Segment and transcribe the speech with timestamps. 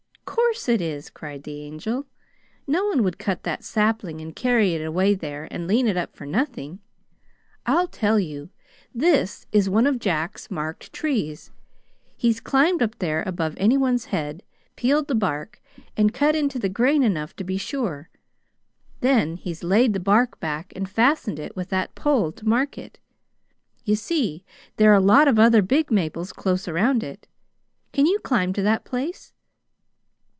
[0.23, 2.05] "Course it is!" cried the Angel.
[2.67, 6.13] "No one would cut that sapling and carry it away there and lean it up
[6.15, 6.79] for nothing.
[7.65, 8.49] I'll tell you!
[8.95, 11.51] This is one of Jack's marked trees.
[12.17, 14.43] He's climbed up there above anyone's head,
[14.75, 15.61] peeled the bark,
[15.95, 18.09] and cut into the grain enough to be sure.
[19.01, 22.99] Then he's laid the bark back and fastened it with that pole to mark it.
[23.85, 24.43] You see,
[24.77, 27.25] there're a lot of other big maples close around it.
[27.93, 29.33] Can you climb to that place?"